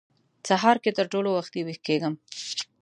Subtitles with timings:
[0.47, 2.13] سهار کې تر ټولو وختي وېښ کېږم.